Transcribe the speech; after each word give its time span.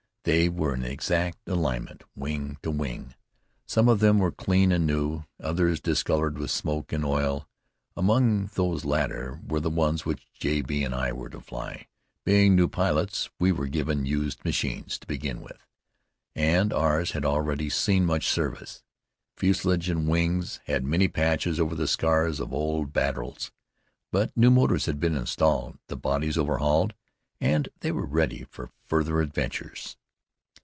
They 0.23 0.49
were 0.49 0.75
in 0.75 0.83
exact 0.85 1.39
alignment, 1.47 2.03
wing 2.15 2.57
to 2.61 2.69
wing. 2.69 3.15
Some 3.65 3.89
of 3.89 4.01
them 4.01 4.19
were 4.19 4.31
clean 4.31 4.71
and 4.71 4.85
new, 4.85 5.23
others 5.41 5.81
discolored 5.81 6.37
with 6.37 6.51
smoke 6.51 6.93
and 6.93 7.03
oil; 7.03 7.49
among 7.97 8.51
these 8.53 8.85
latter 8.85 9.41
were 9.43 9.59
the 9.59 9.71
ones 9.71 10.05
which 10.05 10.31
J. 10.33 10.61
B. 10.61 10.83
and 10.83 10.93
I 10.93 11.11
were 11.11 11.29
to 11.31 11.41
fly. 11.41 11.87
Being 12.23 12.55
new 12.55 12.67
pilots 12.67 13.31
we 13.39 13.51
were 13.51 13.65
given 13.67 14.05
used 14.05 14.45
machines 14.45 14.99
to 14.99 15.07
begin 15.07 15.41
with, 15.41 15.65
and 16.35 16.71
ours 16.71 17.13
had 17.13 17.25
already 17.25 17.67
seen 17.71 18.05
much 18.05 18.27
service. 18.29 18.83
Fuselage 19.37 19.89
and 19.89 20.07
wings 20.07 20.59
had 20.67 20.83
many 20.85 21.07
patches 21.07 21.59
over 21.59 21.73
the 21.73 21.87
scars 21.87 22.39
of 22.39 22.53
old 22.53 22.93
battles, 22.93 23.51
but 24.11 24.37
new 24.37 24.51
motors 24.51 24.85
had 24.85 24.99
been 24.99 25.15
installed, 25.15 25.79
the 25.87 25.97
bodies 25.97 26.37
overhauled, 26.37 26.93
and 27.39 27.69
they 27.79 27.91
were 27.91 28.05
ready 28.05 28.43
for 28.51 28.69
further 28.85 29.19
adventures. 29.19 29.97